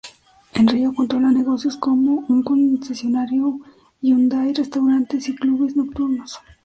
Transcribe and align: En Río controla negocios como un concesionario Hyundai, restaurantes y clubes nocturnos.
En 0.55 0.67
Río 0.67 0.95
controla 0.95 1.29
negocios 1.31 1.77
como 1.77 2.25
un 2.27 2.41
concesionario 2.41 3.59
Hyundai, 4.01 4.51
restaurantes 4.51 5.29
y 5.29 5.35
clubes 5.35 5.75
nocturnos. 5.75 6.39